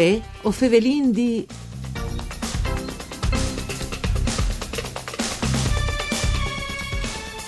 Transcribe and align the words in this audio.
Uè, 0.00 0.18
o 0.44 0.50
fevelin 0.50 1.12
di... 1.12 1.46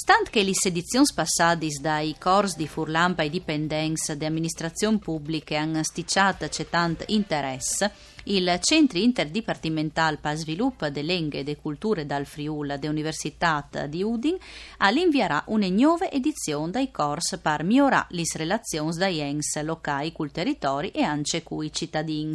Stant 0.00 0.30
che 0.30 0.42
le 0.42 0.54
sedizioni 0.54 1.04
passate 1.14 1.68
dai 1.78 2.16
corsi 2.18 2.56
di 2.56 2.66
Furlampa 2.66 3.22
e 3.22 3.28
dipendenza 3.28 4.14
di 4.14 4.24
amministrazione 4.24 4.96
pubbliche 4.96 5.56
hanno 5.56 5.82
sticciato 5.82 6.48
c'è 6.48 6.70
tanto 6.70 7.04
interesse, 7.08 7.92
il 8.24 8.58
Centro 8.62 8.98
Interdipartimental 8.98 10.16
per 10.16 10.38
Sviluppo 10.38 10.88
delle 10.88 11.12
Lingue 11.12 11.40
e 11.40 11.44
delle 11.44 11.58
Culture 11.58 12.06
dal 12.06 12.24
Friul 12.24 12.78
dell'Università 12.78 13.68
di 13.86 14.02
Udin 14.02 14.38
all'invierà 14.78 15.44
una 15.48 15.68
nuova 15.68 16.10
edizione 16.10 16.70
dai 16.70 16.90
corsi 16.90 17.36
per 17.36 17.62
migliorare 17.62 18.06
le 18.08 18.22
relazioni 18.36 18.96
dai 18.96 19.18
ens 19.18 19.60
locali 19.60 20.12
col 20.12 20.30
territorio 20.30 20.90
e 20.94 21.02
anche 21.02 21.42
cui 21.42 21.70
cittadini. 21.70 22.32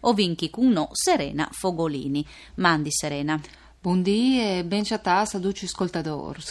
Ovinchi 0.00 0.50
no 0.56 0.88
Serena 0.90 1.48
Fogolini. 1.52 2.26
Mandi 2.56 2.90
Serena. 2.90 3.40
Buondì 3.80 4.40
e 4.40 4.64
ben 4.64 4.82
ciatas 4.82 5.34
a 5.34 5.38
tutti 5.38 5.66
ascoltatori. 5.66 6.42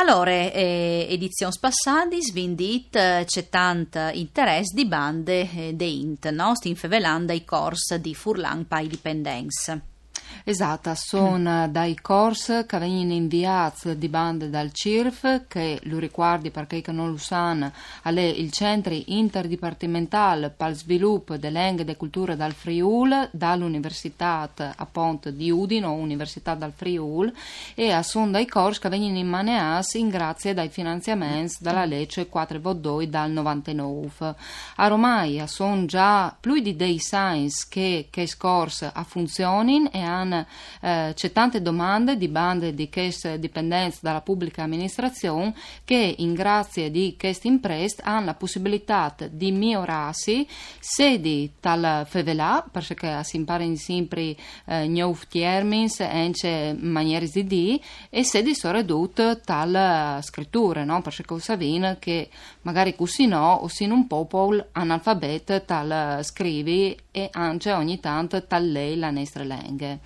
Allora, 0.00 0.30
eh, 0.30 1.18
passata, 1.58 2.16
svindit, 2.20 2.94
eh, 2.94 3.24
c'è 3.26 3.48
tanto 3.48 3.98
interesse 4.12 4.72
di 4.72 4.86
bande 4.86 5.50
eh, 5.50 5.74
de 5.74 5.84
int, 5.86 6.28
no? 6.30 6.54
Stin 6.54 6.76
fevelando 6.76 7.32
i 7.32 7.44
corsi 7.44 8.00
di 8.00 8.14
Furlan 8.14 8.68
Pai 8.68 8.86
Dipendence. 8.86 9.97
Esatto, 10.44 10.94
sono 10.94 11.66
mm. 11.66 11.70
dai 11.70 11.96
corsi 11.96 12.64
che 12.66 12.78
vengono 12.78 13.12
inviati 13.12 13.98
di 13.98 14.08
bande 14.08 14.48
dal 14.50 14.72
CIRF, 14.72 15.46
che 15.46 15.80
lo 15.84 15.98
ricordi 15.98 16.50
perché 16.50 16.82
non 16.92 17.10
lo 17.10 17.16
sanno, 17.16 17.72
è 18.02 18.10
il 18.10 18.50
centro 18.50 18.96
interdipartimentale 19.06 20.50
per 20.50 20.68
lo 20.68 20.74
sviluppo 20.74 21.36
delle 21.36 21.62
lingue 21.62 21.82
e 21.82 21.84
delle 21.84 21.96
culture 21.96 22.36
dal 22.36 22.52
Friul, 22.52 23.28
dall'Università 23.32 24.48
appunto 24.76 25.30
di 25.30 25.50
Udine 25.50 25.86
o 25.86 25.92
Università 25.92 26.54
dal 26.54 26.72
Friul, 26.72 27.32
e 27.74 28.02
sono 28.02 28.30
dai 28.30 28.46
corsi 28.46 28.80
che 28.80 28.88
vengono 28.88 29.18
immaneati 29.18 29.98
in 29.98 30.08
grazie 30.08 30.52
ai 30.52 30.68
finanziamenti 30.68 31.56
dalla 31.60 31.84
legge 31.84 32.28
422 32.28 33.08
dal 33.08 33.30
99. 33.30 34.34
A 34.76 34.86
ormai 34.86 35.42
sono 35.46 35.84
già 35.84 36.34
più 36.38 36.60
di 36.60 36.76
dei 36.76 36.98
science 36.98 37.66
che, 37.68 38.08
che 38.10 38.26
scorsi 38.26 38.86
a 38.90 39.02
funzionino 39.04 39.90
e 39.90 40.00
hanno 40.00 40.27
eh, 40.32 41.12
c'è 41.14 41.32
tante 41.32 41.62
domande 41.62 42.16
di 42.16 42.28
bande 42.28 42.74
di 42.74 42.88
queste 42.88 43.38
dipendenze 43.38 43.98
dalla 44.02 44.20
pubblica 44.20 44.62
amministrazione 44.62 45.54
che 45.84 46.14
in 46.18 46.34
grazie 46.34 46.90
di 46.90 47.16
queste 47.18 47.48
imprese 47.48 48.02
hanno 48.02 48.26
la 48.26 48.34
possibilità 48.34 49.14
di 49.30 49.52
migliorarsi 49.52 50.46
sedi 50.78 51.52
tal 51.60 52.06
fevelà 52.08 52.64
perché 52.70 53.22
si 53.24 53.36
imparano 53.36 53.76
sempre 53.76 54.36
eh, 54.66 54.86
nuovi 54.86 55.26
termini 55.28 55.90
e 55.98 56.76
maniere 56.78 57.28
di 57.28 57.44
dire 57.44 57.80
e 58.10 58.24
sedi 58.24 58.54
sono 58.54 58.78
ridotte 58.78 59.40
tal 59.44 60.22
scrittura 60.22 60.84
no? 60.84 61.00
perché 61.02 61.24
sapete 61.38 61.96
che 61.98 62.28
magari 62.62 62.94
così 62.94 63.26
no 63.26 63.54
o 63.62 63.68
sin 63.68 63.90
un 63.90 64.06
popolo 64.06 64.66
analfabeto 64.72 65.64
tal 65.64 66.24
scrivi 66.24 66.96
e 67.10 67.28
anche 67.32 67.72
ogni 67.72 68.00
tanto 68.00 68.44
tal 68.46 68.70
lei 68.70 68.96
la 68.96 69.10
nostra 69.10 69.42
lingua. 69.42 69.98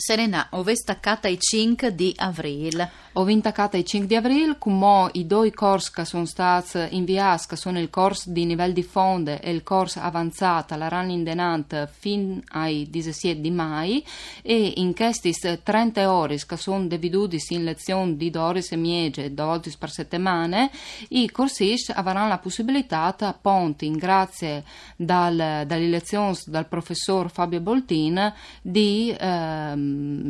Serena, 0.00 0.46
ove 0.52 0.76
staccata 0.76 1.26
i 1.26 1.40
5 1.40 1.92
di 1.92 2.14
avril. 2.16 2.88
Ho 3.14 3.28
intaccata 3.28 3.76
i 3.76 3.84
5 3.84 4.06
di 4.06 4.14
avril, 4.14 4.56
come 4.56 5.10
i 5.14 5.26
due 5.26 5.50
corsi 5.50 5.90
che 5.92 6.04
sono 6.04 6.24
stati 6.24 6.78
inviati, 6.90 7.46
che 7.48 7.56
sono 7.56 7.80
il 7.80 7.90
corso 7.90 8.30
di 8.30 8.46
livello 8.46 8.72
di 8.72 8.84
fondo 8.84 9.32
e 9.40 9.50
il 9.50 9.64
corso 9.64 9.98
avanzato, 9.98 10.76
la 10.76 10.86
run 10.86 11.10
indenante 11.10 11.90
fino 11.92 12.40
ai 12.50 12.88
17 12.88 13.40
di 13.40 13.50
mai, 13.50 14.04
e 14.42 14.74
in 14.76 14.94
questi 14.94 15.34
30 15.60 16.12
ore 16.12 16.36
che 16.46 16.56
sono 16.56 16.86
dividuti 16.86 17.42
in 17.48 17.64
lezioni 17.64 18.16
di 18.16 18.30
ore 18.36 18.62
e 18.70 18.76
miege, 18.76 19.34
due 19.34 19.60
per 19.76 19.90
settimana, 19.90 20.70
i 21.08 21.28
corsisti 21.28 21.90
avranno 21.90 22.28
la 22.28 22.38
possibilità, 22.38 23.12
appunto, 23.18 23.84
in 23.84 23.96
grazie 23.96 24.62
dal, 24.94 25.64
dalle 25.66 25.88
lezioni 25.88 26.38
del 26.46 26.66
professor 26.66 27.28
Fabio 27.32 27.58
Boltin, 27.58 28.32
di 28.62 29.10
eh, 29.10 29.86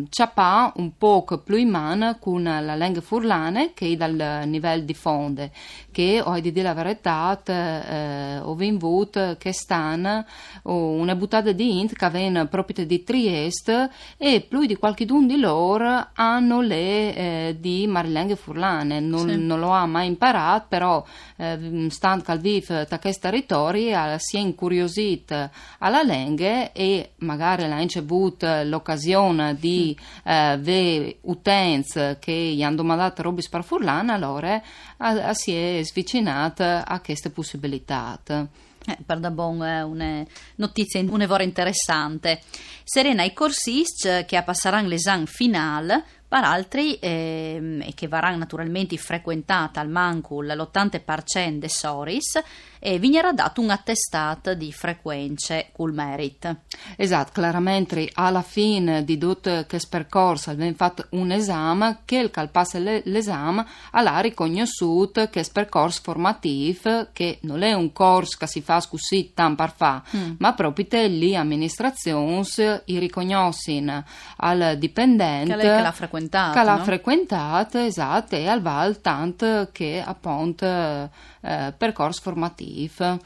ciapà 0.08 0.72
un 0.76 0.96
po' 0.96 1.24
più 1.44 1.56
in 1.56 1.68
mano 1.68 2.16
con 2.18 2.42
la 2.42 2.74
lingua 2.74 3.00
furlane 3.00 3.72
che 3.74 3.92
è 3.92 3.96
dal 3.96 4.44
livello 4.48 4.84
di 4.84 4.94
fonde 4.94 5.52
che 5.98 6.22
ho 6.24 6.38
di 6.38 6.52
dire 6.52 6.62
la 6.62 6.74
verità 6.74 7.42
eh, 7.44 8.38
ho 8.38 8.54
vinto 8.54 9.34
che 9.36 9.52
stanno 9.52 10.24
una 10.62 11.16
buttata 11.16 11.50
di 11.50 11.80
int 11.80 11.92
che 11.94 12.10
viene 12.10 12.46
proprio 12.46 12.86
di 12.86 13.02
Trieste 13.02 13.90
e 14.16 14.46
più 14.48 14.64
di 14.64 14.76
qualche 14.76 15.04
di 15.04 15.36
loro 15.40 16.10
hanno 16.12 16.60
le 16.60 17.14
eh, 17.16 17.56
di 17.58 17.88
marilengue 17.88 18.36
furlane 18.36 19.00
non, 19.00 19.28
sì. 19.28 19.44
non, 19.44 19.58
lo 19.58 19.70
ha 19.70 19.86
mai 19.86 20.06
imparato 20.06 20.66
però 20.68 21.04
eh, 21.34 21.88
stando 21.90 22.22
al 22.26 22.38
vivo 22.38 22.84
da 22.88 22.98
questi 23.00 23.20
territori 23.22 23.92
si 24.18 24.36
è 24.36 24.40
incuriosito 24.40 25.50
alla 25.78 26.02
lingua 26.02 26.70
e 26.72 27.14
magari 27.18 27.66
l'ha 27.66 27.84
avuto 27.96 28.46
l'occasione 28.62 29.56
di 29.58 29.98
eh, 30.24 30.56
ve 30.60 31.18
utenze 31.22 32.18
che 32.20 32.32
gli 32.32 32.62
hanno 32.62 32.76
domandato 32.76 33.22
robe 33.22 33.42
per 33.50 33.64
furlana, 33.64 34.14
allora 34.14 34.60
a, 34.98 35.28
a 35.28 35.34
si 35.34 35.52
è 35.52 35.82
svicinata 35.88 36.86
a 36.86 37.00
queste 37.00 37.30
possibilità. 37.30 38.18
Eh, 38.26 38.98
per 39.04 39.18
da 39.18 39.30
bon 39.30 39.60
è 39.62 39.82
una 39.82 40.24
notizia 40.56 41.00
un'evora 41.00 41.42
interessante. 41.42 42.40
Serena, 42.84 43.22
i 43.22 43.32
corsisti 43.32 44.08
che 44.26 44.42
passeranno 44.42 44.88
l'esame 44.88 45.26
finale 45.26 46.04
per 46.28 46.44
altri 46.44 46.98
ehm, 47.00 47.80
e 47.80 47.94
che 47.94 48.06
varranno 48.06 48.36
naturalmente 48.36 48.96
frequentata 48.98 49.80
al 49.80 49.88
mancul 49.88 50.46
l'80% 50.46 51.58
de 51.58 51.68
soris 51.70 52.42
e 52.80 52.98
vignerà 52.98 53.32
dato 53.32 53.60
un 53.60 53.70
attestato 53.70 54.54
di 54.54 54.72
frequenze 54.72 55.70
col 55.72 55.92
merit. 55.92 56.54
Esatto, 56.96 57.40
chiaramente 57.40 58.10
alla 58.14 58.42
fine 58.42 59.04
di 59.04 59.18
tutto 59.18 59.64
questo 59.66 59.88
percorso 59.90 60.50
abbiamo 60.50 60.74
fatto 60.74 61.06
un 61.10 61.32
esame 61.32 62.00
che 62.04 62.18
il 62.18 62.30
calpasse 62.30 63.02
l'esame 63.04 63.66
ha 63.90 64.20
riconosciuto 64.20 65.28
questo 65.28 65.52
percorso 65.52 66.00
formativo 66.02 67.08
che 67.12 67.38
non 67.42 67.62
è 67.62 67.72
un 67.72 67.92
corso 67.92 68.36
che 68.38 68.46
si 68.46 68.60
fa 68.60 68.84
così 68.88 69.32
tanto 69.34 69.62
per 69.62 69.72
fa, 69.74 70.02
mm. 70.16 70.32
ma 70.38 70.52
proprio 70.54 70.86
le 70.90 71.36
amministrazioni 71.36 72.46
i 72.84 72.98
riconoscono 72.98 74.04
al 74.36 74.76
dipendente 74.78 75.56
che, 75.56 75.66
l'ha 75.66 75.92
frequentato, 76.18 76.58
che 76.58 76.64
l'ha 76.64 76.76
no? 76.76 76.84
frequentato, 76.84 77.78
esatto, 77.78 78.34
e 78.34 78.46
al 78.46 78.60
val 78.60 79.00
tanto 79.00 79.68
che 79.72 80.02
appunto 80.04 80.66
eh, 80.66 81.72
percorso 81.76 82.20
formativo. 82.22 83.18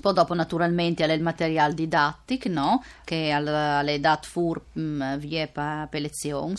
Poi 0.00 0.12
dopo 0.12 0.34
naturalmente 0.34 1.02
alle 1.02 1.14
il 1.14 1.22
materiale 1.22 1.74
didattico, 1.74 2.48
no? 2.48 2.82
che 3.04 3.30
alle 3.30 3.98
dat 3.98 4.26
fur 4.26 4.60
mh, 4.72 5.16
vie 5.16 5.48
per 5.48 5.88
lezioni 6.00 6.54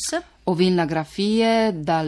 Ovin 0.50 0.76
la 0.76 0.86
grafie 0.86 1.74
dal, 1.78 2.08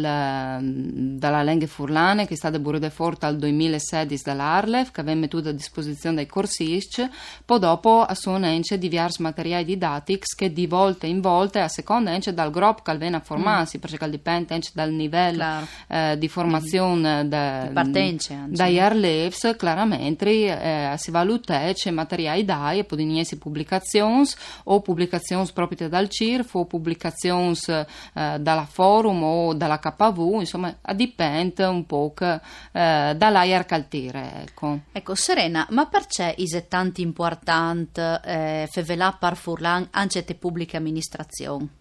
dalla 0.61 1.43
Lenghe 1.43 1.67
Furlane 1.67 2.25
che 2.25 2.35
è 2.35 2.37
stata 2.37 2.57
burrata 2.57 2.89
forte 2.89 3.25
al 3.25 3.35
2016 3.35 4.23
dall'Arlef 4.23 4.91
che 4.91 5.01
aveva 5.01 5.19
messo 5.19 5.39
a 5.39 5.51
disposizione 5.51 6.15
dei 6.15 6.25
corsisti 6.25 7.05
poi 7.43 7.59
dopo 7.59 8.07
sono 8.13 8.45
ence 8.45 8.77
diversi 8.77 9.21
materiali 9.21 9.65
didattici 9.65 10.35
che 10.37 10.53
di 10.53 10.67
volta 10.67 11.05
in 11.05 11.19
volta 11.19 11.65
a 11.65 11.67
seconda 11.67 12.13
ence 12.13 12.33
dal 12.33 12.49
gruppo 12.49 12.81
che 12.81 12.95
viene 12.95 13.17
a 13.17 13.19
formarsi 13.19 13.77
mm. 13.77 13.81
perché 13.81 14.09
dipende 14.09 14.53
ence 14.53 14.71
dal 14.73 14.89
livello 14.89 15.67
eh, 15.89 16.15
di 16.17 16.29
formazione 16.29 17.23
di, 17.23 17.29
da, 17.29 17.69
di 17.83 18.17
dagli 18.47 18.79
Arlefs 18.79 19.53
chiaramente 19.57 20.29
eh, 20.29 20.93
si 20.95 21.11
valuta 21.11 21.59
c'è 21.73 21.91
materiali 21.91 22.45
dai 22.45 22.79
e 22.79 22.83
poi 22.85 23.27
pubblicazioni 23.37 24.23
o 24.63 24.79
pubblicazioni 24.79 25.45
proprio 25.53 25.89
dal 25.89 26.07
CIRF 26.07 26.55
o 26.55 26.65
pubblicazioni 26.65 27.57
eh, 27.67 28.28
dalla 28.37 28.65
forum 28.65 29.23
o 29.23 29.53
dalla 29.53 29.79
KV, 29.79 30.39
insomma 30.39 30.75
dipende 30.93 31.63
un 31.65 31.85
po' 31.85 32.13
eh, 32.17 33.13
dall'aia 33.15 33.63
caltire. 33.65 34.43
Ecco. 34.47 34.79
ecco, 34.91 35.15
Serena, 35.15 35.65
ma 35.71 35.87
perché 35.87 36.35
è 36.35 36.67
tanto 36.67 37.01
importante 37.01 38.19
eh, 38.23 38.67
fevelà 38.69 39.15
par 39.17 39.35
furlan 39.35 39.87
anche 39.91 40.23
te 40.23 40.35
pubbliche 40.35 40.77
amministrazioni? 40.77 41.77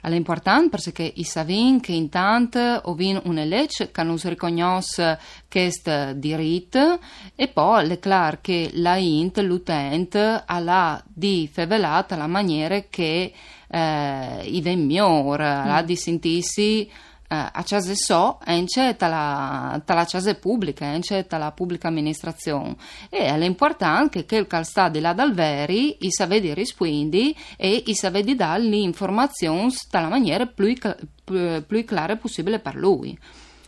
È 0.00 0.08
importante 0.10 0.68
perché 0.68 1.12
i 1.16 1.24
savin 1.24 1.80
che 1.80 1.90
intanto 1.90 2.82
ovin 2.84 3.20
una 3.24 3.42
legge 3.42 3.90
che 3.90 4.02
non 4.04 4.16
si 4.16 4.28
riconosce 4.28 5.18
questo 5.50 6.12
diritto 6.14 7.00
e 7.34 7.48
poi 7.48 7.90
è 7.90 7.98
chiaro 7.98 8.38
che 8.40 8.70
la 8.74 8.94
int, 8.96 9.38
l'utente, 9.38 10.44
ha 10.46 11.02
di 11.04 11.50
fevelata 11.52 12.14
la 12.14 12.28
maniera 12.28 12.80
che 12.88 13.32
eh, 13.68 14.42
i 14.44 14.60
ven 14.60 14.86
migliore, 14.86 15.44
mm. 15.44 15.68
ha 15.68 15.82
di 15.82 15.96
sentirsi 15.96 16.90
eh, 17.30 17.36
a 17.52 17.62
case 17.62 17.94
so, 17.94 18.38
ence 18.44 18.96
tala, 18.96 19.80
tala 19.84 20.06
case 20.06 20.34
pubblica, 20.36 20.86
ence 20.86 21.26
tala 21.26 21.52
pubblica 21.52 21.88
amministrazione. 21.88 22.76
E 23.10 23.18
è 23.18 23.44
importante 23.44 24.24
che 24.24 24.36
il 24.36 24.46
calsta 24.46 24.88
di 24.88 25.00
là 25.00 25.12
dal 25.12 25.34
veri, 25.34 25.98
i 26.00 26.10
savedi 26.10 26.54
rispondi 26.54 27.36
e 27.56 27.82
i 27.86 27.94
savedi 27.94 28.34
dare 28.34 28.62
l'informazione 28.62 29.70
dalla 29.90 30.08
maniera 30.08 30.46
più, 30.46 30.72
più, 31.24 31.64
più 31.66 31.84
chiara 31.84 32.16
possibile 32.16 32.60
per 32.60 32.74
lui. 32.74 33.16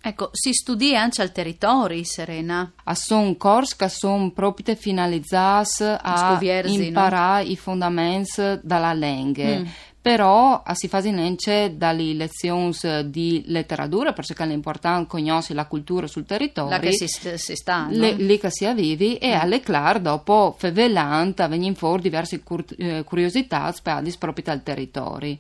Ecco, 0.03 0.31
si 0.33 0.55
studia 0.55 1.03
anche 1.03 1.21
al 1.21 1.31
territorio, 1.31 2.03
Serena. 2.05 2.73
A 2.85 2.94
son 2.94 3.37
corsi 3.37 3.76
che 3.76 3.91
sono 3.91 4.31
proprio 4.31 4.75
finalizzati 4.75 5.83
a 5.83 6.38
imparare 6.41 7.44
no? 7.44 7.50
i 7.50 7.56
fondamenti 7.56 8.61
della 8.62 8.94
lingua. 8.94 9.59
Mm 9.59 9.67
però 10.02 10.62
si 10.73 10.88
fa 10.88 11.00
neanche 11.00 11.75
dalle 11.76 12.14
lezioni 12.14 12.73
di 13.05 13.43
letteratura 13.47 14.12
perché 14.14 14.35
è 14.35 14.52
importante 14.52 15.08
conoscere 15.08 15.55
la 15.55 15.67
cultura 15.67 16.06
sul 16.06 16.25
territorio 16.25 16.70
là 16.70 16.79
che 16.79 16.93
si, 16.93 17.06
si 17.06 17.55
sta 17.55 17.85
no? 17.85 17.91
le, 17.91 18.12
lì 18.12 18.38
che 18.38 18.50
si 18.50 18.73
vivi 18.73 19.17
e 19.17 19.37
mm. 19.37 19.41
alle 19.41 19.61
clar 19.61 20.00
dopo 20.00 20.55
fevelante 20.56 21.47
vengono 21.49 21.75
fuori 21.75 22.02
diverse 22.02 22.43
cur- 22.43 22.75
eh, 22.79 23.05
curiosità 23.05 23.75
per 23.82 24.02
proprio 24.19 24.44
dal 24.44 24.62
territorio 24.62 25.37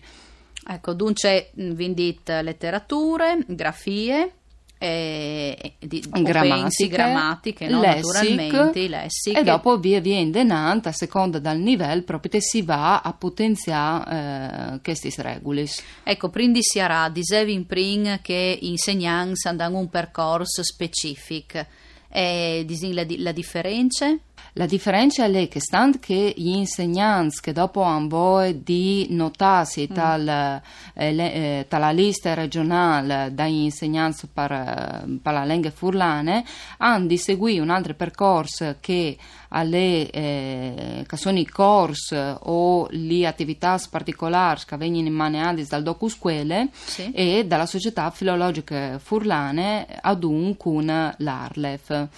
ecco 0.68 0.92
dunque 0.92 1.50
vendite 1.54 2.42
letterature 2.42 3.38
grafie 3.46 4.39
eh, 4.82 5.74
di, 5.78 6.02
grammatiche, 6.22 6.88
grammatiche 6.88 7.68
no? 7.68 7.80
lessic, 7.80 8.14
naturalmente, 8.14 8.88
lessiche. 8.88 9.38
e 9.38 9.42
dopo 9.42 9.78
via 9.78 10.00
via 10.00 10.18
in 10.18 10.30
denant 10.30 10.86
a 10.86 10.92
seconda 10.92 11.38
dal 11.38 11.58
livello 11.58 12.02
proprio 12.02 12.30
che 12.30 12.40
si 12.40 12.62
va 12.62 13.02
a 13.02 13.12
potenziare 13.12 14.72
eh, 14.76 14.80
questi 14.82 15.12
regulis. 15.18 15.82
Ecco, 16.02 16.30
quindi 16.30 16.62
si 16.62 16.78
sarà 16.78 17.10
dicevi 17.10 17.52
in 17.52 17.66
pring 17.66 18.22
che 18.22 18.58
insegnanti 18.62 19.48
hanno 19.48 19.76
un 19.76 19.90
percorso 19.90 20.62
specifico 20.62 21.66
e 22.08 22.64
la, 22.92 23.04
la 23.18 23.32
differenza? 23.32 24.16
La 24.54 24.66
differenza 24.66 25.24
è 25.26 25.48
che 25.48 25.60
stand 25.60 26.00
che 26.00 26.34
gli 26.36 26.48
insegnanti 26.48 27.38
che 27.40 27.52
dopo 27.52 27.82
hanno 27.82 28.08
voglia 28.08 28.52
di 28.52 29.06
notarsi 29.10 29.88
mm. 29.90 29.94
tal, 29.94 30.28
eh, 30.28 30.60
eh, 30.94 31.66
dalla 31.68 31.90
lista 31.90 32.34
regionale 32.34 33.30
dagli 33.32 33.62
insegnanti 33.62 34.26
per, 34.32 34.48
per 35.22 35.32
la 35.32 35.44
lingua 35.44 35.70
furlane 35.70 36.44
hanno 36.78 37.06
di 37.06 37.16
seguire 37.16 37.60
un 37.60 37.70
altro 37.70 37.94
percorso 37.94 38.76
che 38.80 39.16
alle 39.50 40.10
eh, 40.10 41.04
che 41.06 41.16
sono 41.16 41.38
i 41.38 41.46
corsi 41.46 42.16
o 42.16 42.86
le 42.90 43.26
attività 43.26 43.80
particolari 43.90 44.60
che 44.66 44.76
vengono 44.76 45.10
maneggiate 45.10 45.66
dal 45.68 45.82
docusquele 45.82 46.68
sì. 46.72 47.10
e 47.12 47.44
dalla 47.46 47.66
società 47.66 48.10
filologica 48.10 48.98
furlane 48.98 49.86
ad 50.00 50.24
un 50.24 50.56
con 50.56 51.14
l'Arlef. 51.16 52.08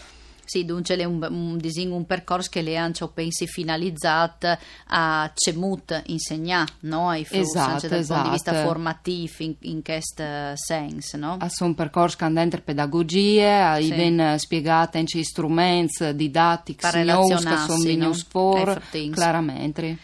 Sì, 0.44 0.64
dunque 0.64 0.96
è 0.96 1.04
un, 1.04 1.26
un, 1.30 1.56
disegno, 1.56 1.94
un 1.94 2.06
percorso 2.06 2.49
che 2.50 2.62
le 2.62 2.76
hanno, 2.76 3.08
pensi, 3.14 3.46
finalizzato 3.46 4.56
a 4.88 5.30
cemut 5.34 6.02
insegnare 6.06 6.72
no? 6.80 7.08
ai 7.08 7.25
flussi, 7.25 7.56
esatto, 7.56 7.88
dal 7.88 8.00
esatto. 8.00 8.14
punto 8.14 8.22
di 8.22 8.30
vista 8.30 8.62
formativo 8.62 9.32
in, 9.38 9.54
in 9.61 9.82
questo 9.82 10.25
senso. 10.54 11.16
No? 11.16 11.37
A 11.38 11.50
un 11.61 11.75
percorso 11.75 12.16
che 12.18 12.28
dentro 12.30 12.61
pedagogie, 12.62 13.80
sì. 13.80 13.92
viene 13.92 14.38
spiegata 14.38 14.99
in 14.99 15.06
strumenti 15.06 16.14
didattici, 16.14 16.78
che 16.78 17.56
sono 17.66 17.82
venuti 17.82 18.25
fuori, 18.28 18.80
chiaramente. 19.12 19.99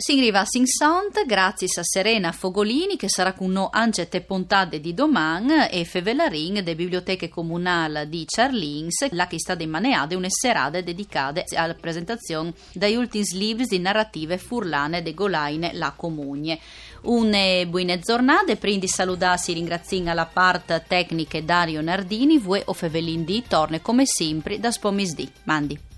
Si 0.00 0.16
arriva 0.16 0.40
a 0.40 0.46
Sing 0.46 0.64
Sound 0.64 1.26
grazie 1.26 1.66
a 1.78 1.82
Serena 1.84 2.32
Fogolini 2.32 2.96
che 2.96 3.10
sarà 3.10 3.34
con 3.34 3.52
noi 3.52 3.68
anche 3.70 4.08
te 4.08 4.22
puntate 4.22 4.80
di 4.80 4.94
domani 4.94 5.68
e 5.68 5.84
Fevelarin 5.84 6.64
de 6.64 6.74
Biblioteche 6.74 7.28
Comunale 7.28 8.08
di 8.08 8.24
Charlins, 8.26 9.10
la 9.10 9.26
che 9.26 9.38
sta 9.38 9.54
de 9.54 9.66
maneade 9.66 10.14
una 10.14 10.30
serata 10.30 10.80
dedicata 10.80 11.42
alla 11.54 11.74
presentazione 11.74 12.54
degli 12.72 12.94
ultimi 12.94 13.26
libri 13.32 13.66
di 13.66 13.78
narrative 13.78 14.38
furlane 14.38 15.02
de 15.02 15.12
Golaine 15.12 15.74
la 15.74 15.92
Comugne. 15.94 16.58
Une 17.02 17.66
buone 17.66 17.98
giornate, 17.98 18.56
prima 18.56 18.78
di 18.78 18.88
salutarsi 18.88 19.52
ringraziando 19.52 20.12
alla 20.12 20.24
parte 20.24 20.82
tecnica 20.88 21.42
Dario 21.42 21.82
Nardini, 21.82 22.38
voi 22.38 22.62
o 22.64 22.72
Fevelin 22.72 23.22
di 23.26 23.44
torna 23.46 23.78
come 23.80 24.06
sempre 24.06 24.58
da 24.58 24.70
Spomisdi. 24.70 25.30
Mandi. 25.42 25.89